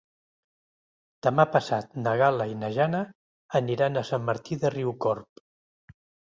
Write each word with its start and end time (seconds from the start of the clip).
Demà 1.27 1.45
passat 1.57 1.93
na 2.07 2.15
Gal·la 2.23 2.49
i 2.53 2.57
na 2.63 2.73
Jana 2.79 3.03
aniran 3.63 4.03
a 4.03 4.07
Sant 4.13 4.29
Martí 4.33 4.61
de 4.67 4.75
Riucorb. 4.79 5.49